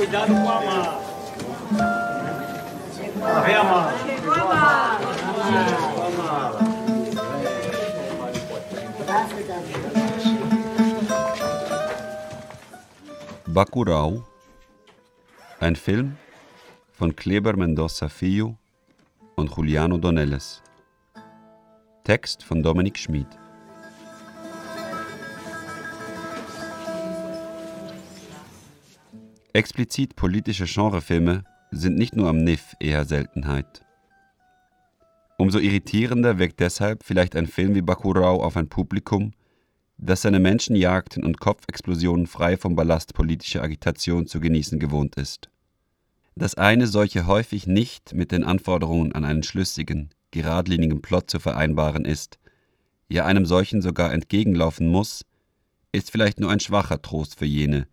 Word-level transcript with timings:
cuidado 0.00 0.32
com 0.32 0.48
a 0.48 0.60
mala. 0.62 1.00
Vem 3.44 3.54
a 3.54 3.64
mala. 3.64 3.98
Chegou 3.98 4.32
a 4.32 4.44
mala. 4.46 4.98
Chegou 5.68 6.02
a 6.02 6.10
mala. 6.10 6.60
Bacurau, 13.46 14.24
ein 15.60 15.76
Film 15.76 16.16
von 16.98 17.14
Kleber 17.14 17.54
Mendoza 17.58 18.08
Filho 18.08 18.56
und 19.36 19.50
Juliano 19.54 19.98
Donelles. 19.98 20.62
Text 22.04 22.42
von 22.42 22.62
Dominik 22.62 22.96
Schmid. 22.96 23.28
Explizit 29.52 30.14
politische 30.14 30.64
Genrefilme 30.64 31.42
sind 31.72 31.96
nicht 31.96 32.14
nur 32.14 32.28
am 32.28 32.36
NIF 32.36 32.76
eher 32.78 33.04
Seltenheit. 33.04 33.84
Umso 35.38 35.58
irritierender 35.58 36.38
wirkt 36.38 36.60
deshalb 36.60 37.02
vielleicht 37.02 37.34
ein 37.34 37.48
Film 37.48 37.74
wie 37.74 37.82
Bacurau 37.82 38.44
auf 38.44 38.56
ein 38.56 38.68
Publikum, 38.68 39.32
das 39.98 40.22
seine 40.22 40.38
Menschenjagden 40.38 41.24
und 41.24 41.40
Kopfexplosionen 41.40 42.28
frei 42.28 42.56
vom 42.56 42.76
Ballast 42.76 43.12
politischer 43.14 43.62
Agitation 43.62 44.28
zu 44.28 44.38
genießen 44.38 44.78
gewohnt 44.78 45.16
ist. 45.16 45.50
Dass 46.36 46.54
eine 46.54 46.86
solche 46.86 47.26
häufig 47.26 47.66
nicht 47.66 48.14
mit 48.14 48.30
den 48.30 48.44
Anforderungen 48.44 49.12
an 49.12 49.24
einen 49.24 49.42
schlüssigen, 49.42 50.10
geradlinigen 50.30 51.02
Plot 51.02 51.28
zu 51.28 51.40
vereinbaren 51.40 52.04
ist, 52.04 52.38
ja 53.08 53.24
einem 53.24 53.46
solchen 53.46 53.82
sogar 53.82 54.12
entgegenlaufen 54.12 54.86
muss, 54.86 55.24
ist 55.90 56.12
vielleicht 56.12 56.38
nur 56.38 56.52
ein 56.52 56.60
schwacher 56.60 57.02
Trost 57.02 57.36
für 57.36 57.46
jene, 57.46 57.88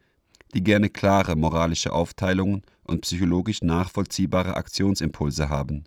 die 0.53 0.63
gerne 0.63 0.89
klare 0.89 1.35
moralische 1.35 1.91
Aufteilungen 1.91 2.61
und 2.83 3.01
psychologisch 3.01 3.61
nachvollziehbare 3.61 4.55
Aktionsimpulse 4.55 5.49
haben. 5.49 5.83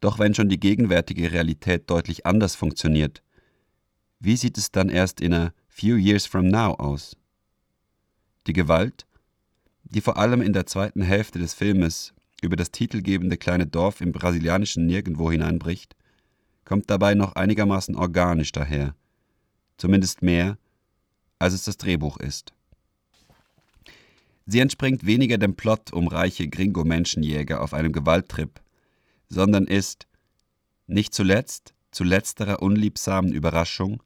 Doch 0.00 0.18
wenn 0.18 0.34
schon 0.34 0.48
die 0.48 0.60
gegenwärtige 0.60 1.32
Realität 1.32 1.90
deutlich 1.90 2.26
anders 2.26 2.54
funktioniert, 2.54 3.22
wie 4.20 4.36
sieht 4.36 4.58
es 4.58 4.70
dann 4.70 4.88
erst 4.88 5.20
in 5.20 5.32
a 5.32 5.52
few 5.68 5.96
years 5.96 6.26
from 6.26 6.48
now 6.48 6.74
aus? 6.74 7.16
Die 8.46 8.52
Gewalt, 8.52 9.06
die 9.84 10.00
vor 10.00 10.16
allem 10.16 10.42
in 10.42 10.52
der 10.52 10.66
zweiten 10.66 11.02
Hälfte 11.02 11.38
des 11.38 11.54
Filmes 11.54 12.14
über 12.42 12.56
das 12.56 12.70
titelgebende 12.70 13.36
kleine 13.36 13.66
Dorf 13.66 14.00
im 14.00 14.12
brasilianischen 14.12 14.86
Nirgendwo 14.86 15.30
hineinbricht, 15.30 15.96
kommt 16.64 16.90
dabei 16.90 17.14
noch 17.14 17.34
einigermaßen 17.34 17.96
organisch 17.96 18.52
daher, 18.52 18.94
zumindest 19.76 20.22
mehr, 20.22 20.58
als 21.38 21.54
es 21.54 21.64
das 21.64 21.76
Drehbuch 21.76 22.18
ist. 22.18 22.52
Sie 24.50 24.60
entspringt 24.60 25.04
weniger 25.04 25.36
dem 25.36 25.56
Plot 25.56 25.92
um 25.92 26.08
reiche 26.08 26.48
Gringo-Menschenjäger 26.48 27.60
auf 27.60 27.74
einem 27.74 27.92
Gewalttrip, 27.92 28.62
sondern 29.28 29.66
ist, 29.66 30.08
nicht 30.86 31.12
zuletzt, 31.12 31.74
zu 31.90 32.02
letzterer 32.02 32.62
unliebsamen 32.62 33.30
Überraschung, 33.30 34.02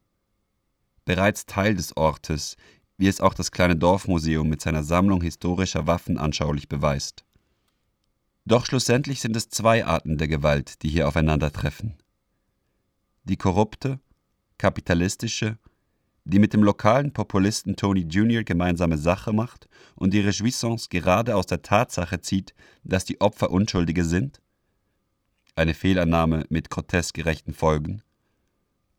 bereits 1.05 1.47
Teil 1.47 1.77
des 1.77 1.97
Ortes, 1.97 2.57
wie 2.99 3.07
es 3.07 3.21
auch 3.21 3.35
das 3.35 3.53
kleine 3.53 3.77
Dorfmuseum 3.77 4.49
mit 4.49 4.61
seiner 4.61 4.83
Sammlung 4.83 5.23
historischer 5.23 5.87
Waffen 5.87 6.19
anschaulich 6.19 6.69
beweist. 6.69 7.25
Doch 8.45 8.67
schlussendlich 8.67 9.21
sind 9.21 9.37
es 9.37 9.49
zwei 9.49 9.87
Arten 9.87 10.19
der 10.19 10.27
Gewalt, 10.27 10.83
die 10.83 10.89
hier 10.89 11.07
aufeinandertreffen. 11.07 11.95
Die 13.23 13.37
korrupte, 13.37 14.01
kapitalistische, 14.59 15.59
die 16.25 16.39
mit 16.39 16.53
dem 16.53 16.63
lokalen 16.63 17.13
Populisten 17.13 17.77
Tony 17.77 18.03
Jr. 18.03 18.45
gemeinsame 18.45 18.97
Sache 18.97 19.33
macht 19.33 19.69
und 19.97 20.15
ihre 20.15 20.31
Jouissance 20.31 20.89
gerade 20.89 21.37
aus 21.37 21.47
der 21.47 21.63
Tatsache 21.63 22.21
zieht, 22.21 22.55
dass 22.85 23.05
die 23.05 23.21
Opfer 23.21 23.51
Unschuldige 23.51 24.05
sind, 24.05 24.41
eine 25.57 25.75
Fehlannahme 25.75 26.47
mit 26.49 26.71
grotesk 26.71 27.15
gerechten 27.15 27.53
Folgen, 27.53 28.03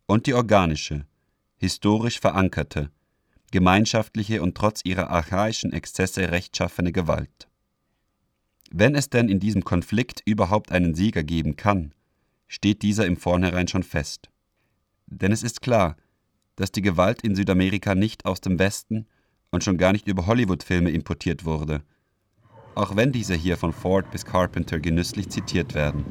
und 0.05 0.27
die 0.27 0.33
organische, 0.33 1.05
historisch 1.57 2.19
verankerte, 2.19 2.91
gemeinschaftliche 3.51 4.41
und 4.41 4.55
trotz 4.55 4.81
ihrer 4.83 5.09
archaischen 5.09 5.71
Exzesse 5.71 6.31
rechtschaffene 6.31 6.91
Gewalt. 6.91 7.47
Wenn 8.71 8.95
es 8.95 9.09
denn 9.09 9.29
in 9.29 9.39
diesem 9.39 9.63
Konflikt 9.63 10.21
überhaupt 10.25 10.71
einen 10.71 10.95
Sieger 10.95 11.23
geben 11.23 11.55
kann, 11.55 11.93
steht 12.47 12.81
dieser 12.81 13.05
im 13.05 13.17
Vornherein 13.17 13.67
schon 13.67 13.83
fest. 13.83 14.29
Denn 15.05 15.31
es 15.31 15.43
ist 15.43 15.61
klar, 15.61 15.95
dass 16.55 16.71
die 16.71 16.81
Gewalt 16.81 17.21
in 17.21 17.35
Südamerika 17.35 17.95
nicht 17.95 18.25
aus 18.25 18.41
dem 18.41 18.59
Westen 18.59 19.07
und 19.51 19.63
schon 19.63 19.77
gar 19.77 19.91
nicht 19.91 20.07
über 20.07 20.27
Hollywood-Filme 20.27 20.91
importiert 20.91 21.45
wurde, 21.45 21.81
auch 22.75 22.95
wenn 22.95 23.11
diese 23.11 23.35
hier 23.35 23.57
von 23.57 23.73
Ford 23.73 24.09
bis 24.11 24.25
Carpenter 24.25 24.79
genüsslich 24.79 25.29
zitiert 25.29 25.73
werden. 25.73 26.05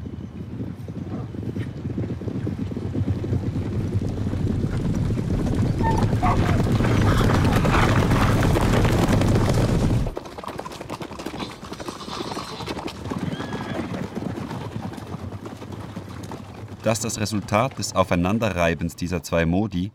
Dass 16.83 16.99
das 16.99 17.17
Resultat 17.17 17.79
des 17.79 17.95
Aufeinanderreibens 17.95 18.97
dieser 18.97 19.23
zwei 19.23 19.45
Modi, 19.45 19.91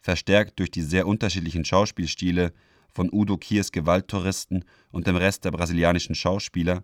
verstärkt 0.00 0.58
durch 0.58 0.70
die 0.70 0.82
sehr 0.82 1.06
unterschiedlichen 1.06 1.64
Schauspielstile 1.64 2.52
von 2.92 3.08
Udo 3.12 3.36
Kiers 3.36 3.72
Gewalttouristen 3.72 4.64
und 4.90 5.06
dem 5.06 5.16
Rest 5.16 5.44
der 5.44 5.52
brasilianischen 5.52 6.14
Schauspieler, 6.14 6.82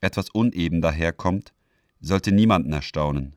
etwas 0.00 0.30
uneben 0.30 0.80
daherkommt, 0.80 1.52
sollte 2.00 2.32
niemanden 2.32 2.72
erstaunen. 2.72 3.36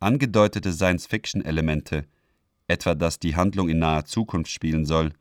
Angedeutete 0.00 0.72
Science-Fiction-Elemente, 0.72 2.06
etwa 2.68 2.94
dass 2.94 3.18
die 3.18 3.34
Handlung 3.34 3.68
in 3.68 3.78
naher 3.78 4.04
Zukunft 4.04 4.50
spielen 4.50 4.84
soll, 4.84 5.12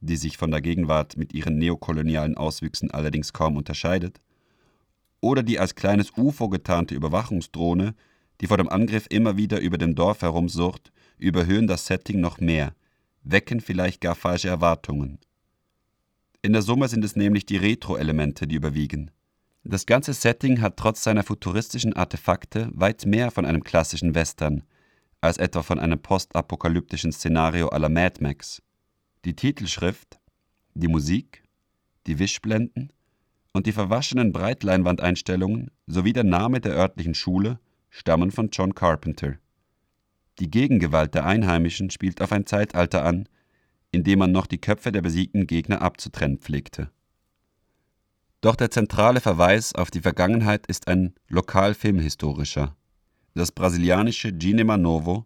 die 0.00 0.16
sich 0.16 0.36
von 0.36 0.50
der 0.50 0.60
Gegenwart 0.60 1.16
mit 1.16 1.32
ihren 1.32 1.56
neokolonialen 1.56 2.36
Auswüchsen 2.36 2.90
allerdings 2.90 3.32
kaum 3.32 3.56
unterscheidet, 3.56 4.20
oder 5.20 5.42
die 5.42 5.58
als 5.58 5.74
kleines 5.74 6.12
UFO 6.18 6.50
getarnte 6.50 6.94
Überwachungsdrohne, 6.94 7.94
die 8.40 8.46
vor 8.46 8.58
dem 8.58 8.68
Angriff 8.68 9.06
immer 9.08 9.38
wieder 9.38 9.60
über 9.60 9.78
dem 9.78 9.94
Dorf 9.94 10.20
herumsurrt, 10.20 10.92
überhöhen 11.18 11.66
das 11.66 11.86
Setting 11.86 12.20
noch 12.20 12.40
mehr, 12.40 12.74
wecken 13.22 13.60
vielleicht 13.60 14.00
gar 14.00 14.14
falsche 14.14 14.48
Erwartungen. 14.48 15.18
In 16.42 16.52
der 16.52 16.62
Summe 16.62 16.88
sind 16.88 17.04
es 17.04 17.16
nämlich 17.16 17.46
die 17.46 17.56
Retro-Elemente, 17.56 18.46
die 18.46 18.56
überwiegen. 18.56 19.10
Das 19.62 19.86
ganze 19.86 20.12
Setting 20.12 20.60
hat 20.60 20.76
trotz 20.76 21.02
seiner 21.02 21.22
futuristischen 21.22 21.94
Artefakte 21.94 22.68
weit 22.74 23.06
mehr 23.06 23.30
von 23.30 23.46
einem 23.46 23.64
klassischen 23.64 24.14
Western, 24.14 24.62
als 25.22 25.38
etwa 25.38 25.62
von 25.62 25.80
einem 25.80 25.98
postapokalyptischen 25.98 27.12
Szenario 27.12 27.70
la 27.70 27.88
Mad 27.88 28.22
Max. 28.22 28.60
Die 29.24 29.34
Titelschrift, 29.34 30.18
die 30.74 30.88
Musik, 30.88 31.44
die 32.06 32.18
Wischblenden 32.18 32.92
und 33.52 33.66
die 33.66 33.72
verwaschenen 33.72 34.32
Breitleinwandeinstellungen 34.32 35.70
sowie 35.86 36.12
der 36.12 36.24
Name 36.24 36.60
der 36.60 36.74
örtlichen 36.74 37.14
Schule 37.14 37.58
stammen 37.88 38.32
von 38.32 38.50
John 38.52 38.74
Carpenter. 38.74 39.36
Die 40.38 40.50
Gegengewalt 40.50 41.14
der 41.14 41.26
Einheimischen 41.26 41.90
spielt 41.90 42.20
auf 42.20 42.32
ein 42.32 42.46
Zeitalter 42.46 43.04
an, 43.04 43.28
in 43.92 44.02
dem 44.02 44.18
man 44.18 44.32
noch 44.32 44.46
die 44.46 44.60
Köpfe 44.60 44.90
der 44.90 45.02
besiegten 45.02 45.46
Gegner 45.46 45.82
abzutrennen 45.82 46.38
pflegte. 46.38 46.90
Doch 48.40 48.56
der 48.56 48.70
zentrale 48.70 49.20
Verweis 49.20 49.74
auf 49.74 49.90
die 49.90 50.00
Vergangenheit 50.00 50.66
ist 50.66 50.88
ein 50.88 51.14
lokalfilmhistorischer. 51.28 52.76
Das 53.34 53.52
brasilianische 53.52 54.36
Cinema 54.36 54.76
Novo, 54.76 55.24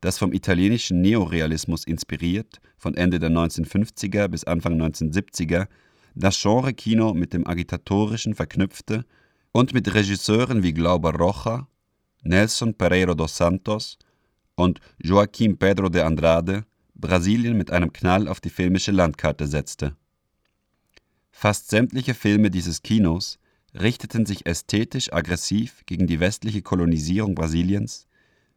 das 0.00 0.18
vom 0.18 0.32
italienischen 0.32 1.00
Neorealismus 1.00 1.84
inspiriert, 1.84 2.60
von 2.76 2.94
Ende 2.94 3.18
der 3.18 3.30
1950er 3.30 4.28
bis 4.28 4.44
Anfang 4.44 4.80
1970er 4.80 5.66
das 6.14 6.40
Genre-Kino 6.40 7.14
mit 7.14 7.32
dem 7.32 7.46
Agitatorischen 7.46 8.34
verknüpfte 8.34 9.06
und 9.52 9.74
mit 9.74 9.92
Regisseuren 9.92 10.62
wie 10.62 10.72
Glauber 10.72 11.14
Rocha, 11.14 11.68
Nelson 12.22 12.74
Pereiro 12.74 13.14
dos 13.14 13.36
Santos 13.36 13.98
und 14.54 14.80
Joaquim 14.98 15.56
Pedro 15.56 15.88
de 15.88 16.02
Andrade 16.02 16.64
Brasilien 16.94 17.56
mit 17.56 17.70
einem 17.70 17.92
Knall 17.92 18.28
auf 18.28 18.40
die 18.40 18.50
filmische 18.50 18.92
Landkarte 18.92 19.46
setzte. 19.46 19.96
Fast 21.30 21.70
sämtliche 21.70 22.14
Filme 22.14 22.50
dieses 22.50 22.82
Kinos 22.82 23.38
richteten 23.74 24.26
sich 24.26 24.46
ästhetisch 24.46 25.12
aggressiv 25.12 25.82
gegen 25.86 26.06
die 26.06 26.20
westliche 26.20 26.62
Kolonisierung 26.62 27.34
Brasiliens 27.34 28.06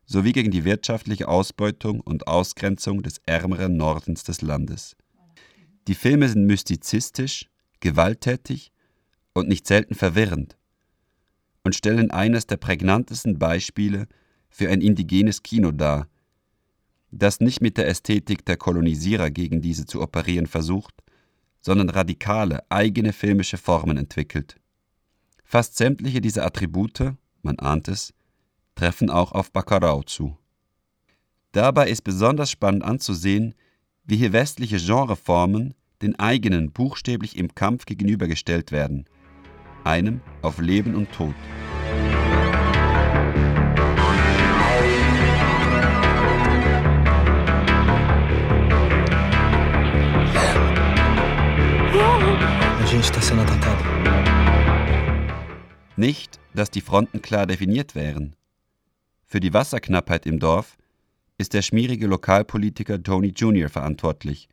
sowie 0.05 0.33
gegen 0.33 0.51
die 0.51 0.65
wirtschaftliche 0.65 1.27
Ausbeutung 1.27 2.01
und 2.01 2.27
Ausgrenzung 2.27 3.01
des 3.01 3.19
ärmeren 3.25 3.75
Nordens 3.75 4.23
des 4.23 4.41
Landes. 4.41 4.95
Die 5.87 5.95
Filme 5.95 6.29
sind 6.29 6.45
mystizistisch, 6.45 7.49
gewalttätig 7.79 8.71
und 9.33 9.47
nicht 9.47 9.65
selten 9.65 9.95
verwirrend 9.95 10.57
und 11.63 11.75
stellen 11.75 12.11
eines 12.11 12.45
der 12.45 12.57
prägnantesten 12.57 13.39
Beispiele 13.39 14.07
für 14.55 14.69
ein 14.69 14.79
indigenes 14.79 15.43
Kino 15.43 15.71
dar, 15.71 16.07
das 17.11 17.41
nicht 17.41 17.59
mit 17.59 17.77
der 17.77 17.89
Ästhetik 17.89 18.45
der 18.45 18.55
Kolonisierer 18.55 19.29
gegen 19.29 19.61
diese 19.61 19.85
zu 19.85 20.01
operieren 20.01 20.47
versucht, 20.47 20.95
sondern 21.59 21.89
radikale, 21.89 22.63
eigene 22.69 23.11
filmische 23.11 23.57
Formen 23.57 23.97
entwickelt. 23.97 24.55
Fast 25.43 25.75
sämtliche 25.75 26.21
dieser 26.21 26.45
Attribute, 26.45 27.15
man 27.41 27.59
ahnt 27.59 27.89
es, 27.89 28.13
treffen 28.75 29.09
auch 29.09 29.33
auf 29.33 29.51
Baccarau 29.51 30.03
zu. 30.03 30.37
Dabei 31.51 31.89
ist 31.89 32.03
besonders 32.03 32.49
spannend 32.49 32.83
anzusehen, 32.83 33.55
wie 34.05 34.15
hier 34.15 34.31
westliche 34.31 34.77
Genreformen 34.77 35.73
den 36.01 36.17
eigenen 36.17 36.71
buchstäblich 36.71 37.35
im 37.35 37.53
Kampf 37.55 37.85
gegenübergestellt 37.85 38.71
werden, 38.71 39.03
einem 39.83 40.21
auf 40.41 40.59
Leben 40.59 40.95
und 40.95 41.11
Tod. 41.11 41.35
Nicht, 55.95 56.39
dass 56.55 56.71
die 56.71 56.81
Fronten 56.81 57.21
klar 57.21 57.45
definiert 57.45 57.93
wären. 57.93 58.35
Für 59.25 59.39
die 59.39 59.53
Wasserknappheit 59.53 60.25
im 60.25 60.39
Dorf 60.39 60.75
ist 61.37 61.53
der 61.53 61.61
schmierige 61.61 62.07
Lokalpolitiker 62.07 63.03
Tony 63.03 63.27
Jr. 63.27 63.69
verantwortlich, 63.69 64.49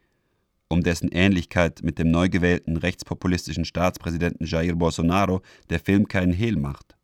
um 0.69 0.83
dessen 0.83 1.09
Ähnlichkeit 1.09 1.83
mit 1.83 1.99
dem 1.99 2.11
neu 2.11 2.29
gewählten 2.29 2.77
rechtspopulistischen 2.77 3.65
Staatspräsidenten 3.65 4.45
Jair 4.45 4.75
Bolsonaro 4.75 5.41
der 5.71 5.81
Film 5.81 6.07
keinen 6.07 6.35
Hehl 6.35 6.57
macht. 6.57 6.95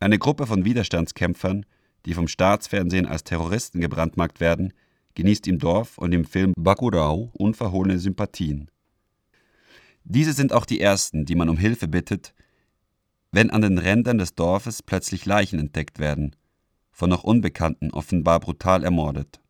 Eine 0.00 0.18
Gruppe 0.18 0.48
von 0.48 0.64
Widerstandskämpfern, 0.64 1.64
die 2.06 2.14
vom 2.14 2.26
Staatsfernsehen 2.26 3.06
als 3.06 3.22
Terroristen 3.22 3.80
gebrandmarkt 3.80 4.40
werden, 4.40 4.72
genießt 5.14 5.46
im 5.46 5.60
Dorf 5.60 5.96
und 5.96 6.10
im 6.12 6.24
Film 6.24 6.54
Bacurau 6.56 7.30
unverhohlene 7.34 8.00
Sympathien. 8.00 8.68
Diese 10.04 10.32
sind 10.32 10.52
auch 10.52 10.64
die 10.64 10.80
ersten, 10.80 11.24
die 11.24 11.34
man 11.34 11.48
um 11.48 11.56
Hilfe 11.56 11.88
bittet, 11.88 12.34
wenn 13.32 13.50
an 13.50 13.62
den 13.62 13.78
Rändern 13.78 14.18
des 14.18 14.34
Dorfes 14.34 14.82
plötzlich 14.82 15.24
Leichen 15.26 15.58
entdeckt 15.58 15.98
werden, 15.98 16.34
von 16.90 17.10
noch 17.10 17.24
Unbekannten 17.24 17.90
offenbar 17.92 18.40
brutal 18.40 18.82
ermordet. 18.82 19.40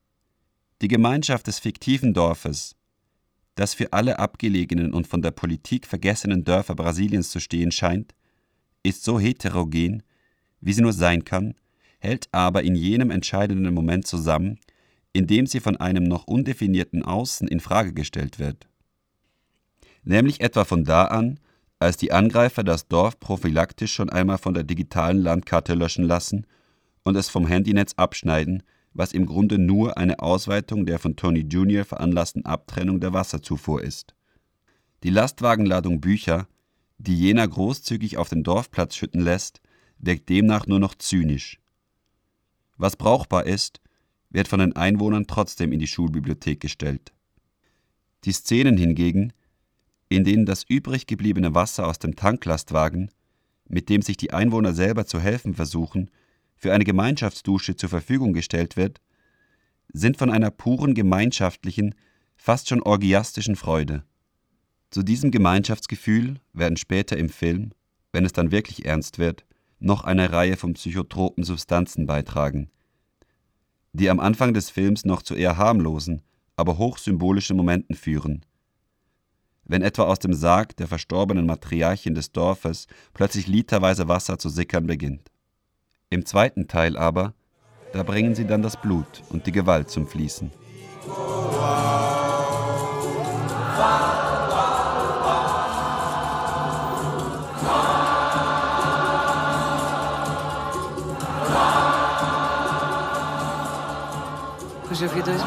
Die 0.83 0.89
Gemeinschaft 0.89 1.47
des 1.47 1.59
fiktiven 1.59 2.15
Dorfes, 2.15 2.77
das 3.55 3.75
für 3.75 3.93
alle 3.93 4.19
abgelegenen 4.19 4.93
und 4.93 5.07
von 5.07 5.23
der 5.23 5.31
Politik 5.31 5.87
vergessenen 5.87 6.45
Dörfer 6.45 6.75
Brasiliens 6.75 7.31
zu 7.31 7.41
stehen 7.41 7.73
scheint, 7.73 8.15
ist 8.83 9.05
so 9.05 9.19
heterogen, 9.19 10.03
wie 10.61 10.73
sie 10.73 10.83
nur 10.83 10.93
sein 10.93 11.25
kann, 11.25 11.55
hält 11.99 12.29
aber 12.33 12.63
in 12.63 12.75
jenem 12.75 13.11
entscheidenden 13.11 13.75
Moment 13.75 14.07
zusammen, 14.07 14.59
in 15.13 15.27
dem 15.27 15.47
sie 15.47 15.61
von 15.61 15.77
einem 15.77 16.05
noch 16.05 16.27
undefinierten 16.27 17.03
Außen 17.03 17.49
in 17.49 17.61
Frage 17.61 17.93
gestellt 17.93 18.39
wird. 18.39 18.70
Nämlich 20.03 20.41
etwa 20.41 20.65
von 20.65 20.85
da 20.85 21.05
an, 21.05 21.39
als 21.79 21.97
die 21.97 22.13
Angreifer 22.13 22.63
das 22.63 22.89
Dorf 22.89 23.19
prophylaktisch 23.21 23.93
schon 23.93 24.11
einmal 24.11 24.39
von 24.39 24.55
der 24.55 24.65
digitalen 24.65 25.19
Landkarte 25.19 25.75
löschen 25.75 26.05
lassen 26.05 26.47
und 27.05 27.17
es 27.17 27.29
vom 27.29 27.47
Handynetz 27.47 27.95
abschneiden, 27.97 28.63
was 28.93 29.13
im 29.13 29.27
Grunde 29.27 29.59
nur 29.59 29.97
eine 29.97 30.21
Ausweitung 30.21 30.85
der 30.85 30.99
von 30.99 31.17
Tony 31.17 31.41
Jr. 31.41 31.85
veranlassten 31.85 32.45
Abtrennung 32.45 33.01
der 33.01 33.13
Wasserzufuhr 33.13 33.83
ist. 33.83 34.15
Die 35.03 35.11
Lastwagenladung 35.11 36.01
Bücher, 36.01 36.49
die 36.99 37.17
jener 37.17 37.49
großzügig 37.49 38.19
auf 38.19 38.29
den 38.29 38.43
Dorfplatz 38.43 38.95
schütten 38.97 39.23
lässt, 39.23 39.61
wirkt 39.99 40.29
demnach 40.29 40.67
nur 40.67 40.81
noch 40.81 40.95
zynisch. 40.95 41.61
Was 42.77 42.97
brauchbar 42.97 43.47
ist, 43.47 43.81
wird 44.31 44.49
von 44.49 44.61
den 44.61 44.77
Einwohnern 44.77 45.27
trotzdem 45.27 45.73
in 45.73 45.79
die 45.79 45.87
Schulbibliothek 45.87 46.61
gestellt. 46.61 47.13
Die 48.25 48.33
Szenen 48.33 48.77
hingegen, 48.77 49.33
in 50.11 50.25
denen 50.25 50.45
das 50.45 50.65
übrig 50.69 51.07
gebliebene 51.07 51.55
Wasser 51.55 51.87
aus 51.87 51.99
dem 51.99 52.17
Tanklastwagen, 52.17 53.11
mit 53.69 53.89
dem 53.89 54.03
sich 54.03 54.17
die 54.17 54.33
Einwohner 54.33 54.75
selber 54.75 55.07
zu 55.07 55.21
helfen 55.21 55.55
versuchen, 55.55 56.11
für 56.57 56.75
eine 56.75 56.85
Gemeinschaftsdusche 56.85 57.77
zur 57.77 57.89
Verfügung 57.89 58.35
gestellt 58.35 58.77
wird, 58.77 59.01
sind 59.93 60.19
von 60.19 60.31
einer 60.31 60.51
puren 60.51 60.95
gemeinschaftlichen, 60.95 61.95
fast 62.37 62.69
schon 62.69 62.83
orgiastischen 62.83 63.57
Freude. 63.57 64.05
Zu 64.91 65.05
diesem 65.05 65.31
Gemeinschaftsgefühl 65.31 66.41
werden 66.53 66.77
später 66.77 67.17
im 67.17 67.29
Film, 67.29 67.71
wenn 68.13 68.25
es 68.25 68.33
dann 68.33 68.51
wirklich 68.51 68.85
ernst 68.85 69.19
wird, 69.19 69.47
noch 69.79 70.03
eine 70.03 70.33
Reihe 70.33 70.57
von 70.57 70.75
psychotropen 70.75 71.45
Substanzen 71.45 72.07
beitragen, 72.07 72.69
die 73.93 74.11
am 74.11 74.19
Anfang 74.21 74.55
des 74.55 74.71
Films 74.71 75.05
noch 75.05 75.23
zu 75.23 75.35
eher 75.35 75.57
harmlosen, 75.57 76.23
aber 76.57 76.79
hochsymbolischen 76.79 77.57
Momenten 77.57 77.95
führen. 77.95 78.45
Wenn 79.71 79.83
etwa 79.83 80.03
aus 80.03 80.19
dem 80.19 80.35
Sarg 80.35 80.77
der 80.79 80.89
verstorbenen 80.89 81.47
Matriarchin 81.47 82.17
des 82.17 82.33
Dorfes 82.33 82.89
plötzlich 83.15 83.47
literweise 83.47 84.09
Wasser 84.09 84.37
zu 84.37 84.49
sickern 84.49 84.89
beginnt. 84.89 85.31
Im 86.09 86.27
zweiten 86.27 86.67
Teil 86.67 86.97
aber, 86.97 87.35
da 87.93 88.03
bringen 88.03 88.35
sie 88.35 88.47
dann 88.47 88.63
das 88.63 88.81
Blut 88.81 89.23
und 89.29 89.47
die 89.47 89.53
Gewalt 89.53 89.89
zum 89.89 90.09
Fließen. 90.09 90.51
Hoje 104.91 105.07
eu 105.07 105.15
vi 105.15 105.23
dois 105.23 105.45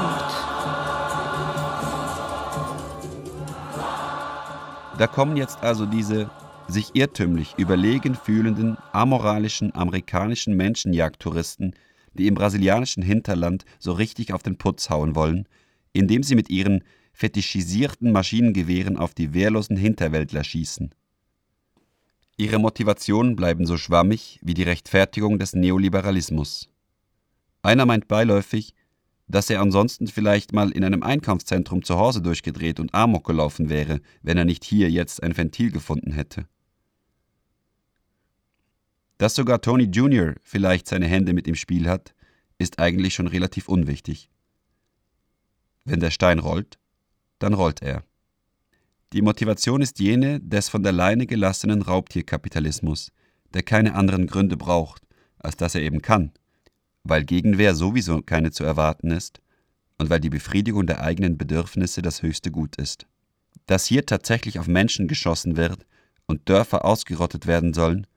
Da 4.98 5.08
kommen 5.08 5.38
jetzt 5.38 5.64
also 5.64 5.88
diese 5.88 6.30
sich 6.68 6.92
irrtümlich 6.94 7.56
überlegen 7.58 8.16
fühlenden, 8.16 8.78
amoralischen 8.92 9.74
amerikanischen 9.76 10.56
Menschenjagdtouristen, 10.56 11.76
die 12.14 12.28
im 12.28 12.36
brasilianischen 12.36 13.02
Hinterland 13.02 13.66
so 13.80 13.92
richtig 13.94 14.34
auf 14.34 14.44
den 14.44 14.58
Putz 14.58 14.90
hauen 14.90 15.16
wollen, 15.16 15.48
indem 15.94 16.22
sie 16.22 16.36
mit 16.36 16.50
ihren 16.50 16.84
fetischisierten 17.12 18.12
Maschinengewehren 18.12 18.98
auf 18.98 19.14
die 19.14 19.34
wehrlosen 19.34 19.78
Hinterwäldler 19.78 20.44
schießen. 20.44 20.94
Ihre 22.38 22.60
Motivationen 22.60 23.36
bleiben 23.36 23.66
so 23.66 23.78
schwammig 23.78 24.40
wie 24.44 24.54
die 24.54 24.64
Rechtfertigung 24.64 25.40
des 25.40 25.54
Neoliberalismus. 25.54 26.70
Einer 27.62 27.86
meint 27.86 28.08
beiläufig, 28.08 28.74
dass 29.28 29.50
er 29.50 29.62
ansonsten 29.62 30.08
vielleicht 30.08 30.54
mal 30.54 30.72
in 30.72 30.84
einem 30.84 31.04
Einkaufszentrum 31.04 31.84
zu 31.84 31.98
Hause 31.98 32.22
durchgedreht 32.22 32.80
und 32.80 32.94
Amok 32.94 33.26
gelaufen 33.26 33.70
wäre, 33.70 34.02
wenn 34.22 34.38
er 34.38 34.46
nicht 34.46 34.64
hier 34.64 34.90
jetzt 34.90 35.24
ein 35.24 35.36
Ventil 35.36 35.72
gefunden 35.72 36.12
hätte. 36.12 36.48
Dass 39.18 39.36
sogar 39.36 39.62
Tony 39.62 39.86
Jr. 39.86 40.36
vielleicht 40.44 40.88
seine 40.88 41.08
Hände 41.08 41.34
mit 41.34 41.48
im 41.48 41.56
Spiel 41.56 41.88
hat, 41.88 42.14
ist 42.58 42.80
eigentlich 42.80 43.14
schon 43.14 43.28
relativ 43.28 43.70
unwichtig. 43.70 44.30
Wenn 45.86 46.00
der 46.00 46.12
Stein 46.12 46.40
rollt, 46.40 46.78
dann 47.40 47.54
rollt 47.54 47.82
er. 47.82 48.04
Die 49.14 49.22
Motivation 49.22 49.82
ist 49.82 50.00
jene 50.00 50.40
des 50.40 50.70
von 50.70 50.84
der 50.84 50.92
Leine 50.92 51.28
gelassenen 51.28 51.82
Raubtierkapitalismus, 51.82 53.12
der 53.54 53.64
keine 53.64 53.96
anderen 53.96 54.28
Gründe 54.28 54.58
braucht, 54.58 55.04
als 55.38 55.56
dass 55.56 55.76
er 55.76 55.82
eben 55.82 56.02
kann 56.02 56.32
weil 57.04 57.26
Gegenwehr 57.26 57.76
sowieso 57.76 58.22
keine 58.22 58.52
zu 58.52 58.64
erwarten 58.64 59.12
ist 59.12 59.42
und 59.98 60.10
weil 60.10 60.20
die 60.20 60.30
Befriedigung 60.30 60.88
der 60.88 61.02
eigenen 61.02 61.38
Bedürfnisse 61.38 62.02
das 62.02 62.22
höchste 62.22 62.52
Gut 62.52 62.78
ist. 62.78 63.06
Dass 63.66 63.86
hier 63.86 64.06
tatsächlich 64.06 64.60
auf 64.60 64.68
Menschen 64.68 65.08
geschossen 65.08 65.58
wird 65.58 65.86
und 66.26 66.50
Dörfer 66.50 66.86
ausgerottet 66.86 67.48
werden 67.48 67.74
sollen, 67.74 68.08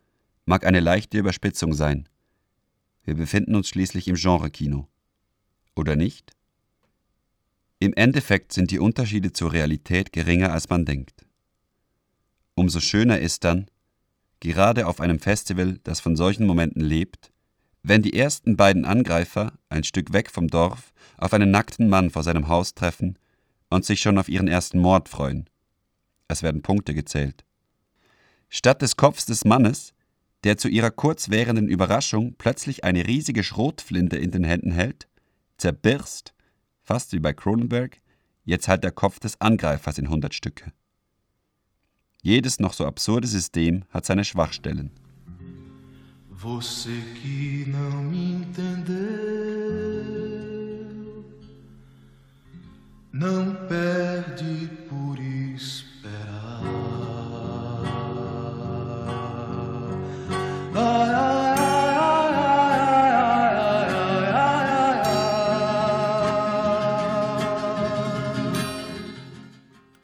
mag 0.45 0.65
eine 0.65 0.81
leichte 0.81 1.19
Überspitzung 1.19 1.75
sein. 1.75 2.09
Wir 3.05 3.15
befinden 3.15 3.55
uns 3.55 3.69
schließlich 3.69 4.09
im 4.09 4.17
Genrekino. 4.17 4.89
Oder 5.75 5.95
nicht? 5.97 6.33
Im 7.79 7.93
Endeffekt 7.95 8.53
sind 8.53 8.71
die 8.71 8.79
Unterschiede 8.79 9.33
zur 9.33 9.53
Realität 9.53 10.13
geringer, 10.13 10.53
als 10.53 10.69
man 10.69 10.85
denkt. 10.85 11.27
Umso 12.55 12.81
schöner 12.81 13.19
ist 13.19 13.45
dann, 13.45 13.67
gerade 14.41 14.87
auf 14.87 15.01
einem 15.01 15.19
Festival, 15.19 15.79
das 15.85 16.01
von 16.01 16.17
solchen 16.17 16.47
Momenten 16.47 16.81
lebt, 16.81 17.31
wenn 17.89 18.03
die 18.03 18.15
ersten 18.15 18.57
beiden 18.57 18.85
Angreifer, 18.85 19.53
ein 19.69 19.85
Stück 19.85 20.13
weg 20.13 20.29
vom 20.29 20.49
Dorf, 20.49 20.93
auf 21.19 21.33
einen 21.33 21.53
nackten 21.53 21.89
Mann 21.89 22.11
vor 22.11 22.25
seinem 22.25 22.49
Haus 22.49 22.75
treffen 22.75 23.17
und 23.71 23.85
sich 23.85 24.01
schon 24.01 24.19
auf 24.19 24.29
ihren 24.29 24.49
ersten 24.49 24.81
Mord 24.81 25.09
freuen. 25.09 25.49
Es 26.27 26.43
werden 26.43 26.63
Punkte 26.63 26.95
gezählt. 26.95 27.45
Statt 28.49 28.83
des 28.83 28.97
Kopfs 28.97 29.25
des 29.25 29.45
Mannes, 29.45 29.95
der 30.43 30.57
zu 30.57 30.67
ihrer 30.67 30.91
kurzwährenden 30.91 31.69
Überraschung 31.69 32.35
plötzlich 32.39 32.83
eine 32.83 33.07
riesige 33.07 33.45
Schrotflinte 33.45 34.17
in 34.17 34.33
den 34.33 34.43
Händen 34.43 34.73
hält, 34.73 35.07
zerbirst, 35.57 36.35
fast 36.83 37.13
wie 37.13 37.21
bei 37.21 37.33
Cronenberg, 37.33 38.01
jetzt 38.45 38.67
halt 38.67 38.83
der 38.83 38.93
Kopf 38.93 39.21
des 39.21 39.41
Angreifers 39.41 39.99
in 39.99 40.11
hundert 40.11 40.35
Stücke. 40.35 40.73
Jedes 42.21 42.59
noch 42.59 42.73
so 42.73 42.85
absurde 42.85 43.29
System 43.29 43.85
hat 43.91 44.07
seine 44.07 44.25
Schwachstellen. 44.25 44.91
Você 46.39 47.01
que 47.15 47.65
não 47.67 48.03
me 48.03 48.35
entendeu, 48.35 48.95
não 53.11 53.55
perde 53.67 54.69
por 54.87 55.19
esperar. 55.19 56.61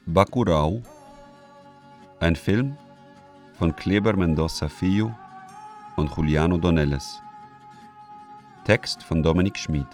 Bacurau, 0.07 0.83
ein 2.21 2.35
Film 2.35 2.73
von 3.59 3.71
Kleber 3.71 4.17
Mendoza 4.17 4.71
Filho 4.71 5.15
und 5.97 6.15
Juliano 6.17 6.59
Donelles. 6.59 7.23
Text 8.65 9.03
von 9.03 9.23
Dominik 9.23 9.59
Schmid. 9.59 9.87